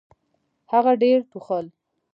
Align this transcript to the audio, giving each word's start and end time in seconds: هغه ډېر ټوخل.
هغه 0.71 0.91
ډېر 1.01 1.19
ټوخل. 1.31 1.65